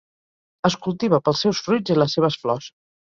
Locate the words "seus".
1.47-1.61